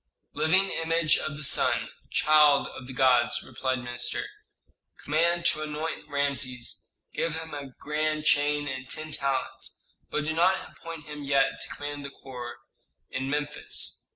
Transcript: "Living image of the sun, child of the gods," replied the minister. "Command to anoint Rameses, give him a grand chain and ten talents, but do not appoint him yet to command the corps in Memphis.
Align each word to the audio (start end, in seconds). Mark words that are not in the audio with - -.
"Living 0.33 0.71
image 0.71 1.19
of 1.19 1.37
the 1.37 1.43
sun, 1.43 1.89
child 2.09 2.65
of 2.69 2.87
the 2.87 2.93
gods," 2.93 3.43
replied 3.43 3.77
the 3.77 3.83
minister. 3.83 4.25
"Command 5.03 5.45
to 5.45 5.61
anoint 5.61 6.09
Rameses, 6.09 6.95
give 7.13 7.35
him 7.35 7.53
a 7.53 7.67
grand 7.79 8.25
chain 8.25 8.67
and 8.67 8.89
ten 8.89 9.11
talents, 9.11 9.83
but 10.09 10.23
do 10.25 10.33
not 10.33 10.71
appoint 10.71 11.05
him 11.05 11.23
yet 11.23 11.61
to 11.61 11.75
command 11.75 12.03
the 12.03 12.09
corps 12.09 12.57
in 13.11 13.29
Memphis. 13.29 14.07